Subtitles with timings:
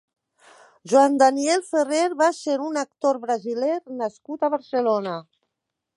[0.93, 5.15] Joan Daniel Ferrer va ser un actor brasiler nascut a Barcelona.